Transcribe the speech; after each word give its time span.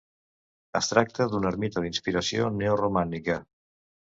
Es 0.79 0.87
tracta 0.91 1.27
d'una 1.33 1.51
ermita 1.55 1.83
d'inspiració 1.85 2.51
neoromànica. 2.57 3.37